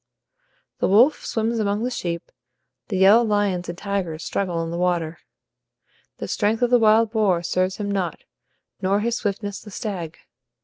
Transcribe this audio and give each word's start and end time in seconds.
The 0.79 0.87
wolf 0.87 1.23
swims 1.23 1.59
among 1.59 1.83
the 1.83 1.91
sheep, 1.91 2.31
the 2.87 2.97
yellow 2.97 3.23
lions 3.23 3.69
and 3.69 3.77
tigers 3.77 4.23
struggle 4.23 4.63
in 4.63 4.71
the 4.71 4.77
water. 4.79 5.19
The 6.17 6.27
strength 6.27 6.63
of 6.63 6.71
the 6.71 6.79
wild 6.79 7.11
boar 7.11 7.43
serves 7.43 7.77
him 7.77 7.91
not, 7.91 8.21
nor 8.81 9.01
his 9.01 9.17
swiftness 9.17 9.59
the 9.61 9.69
stag. 9.69 10.17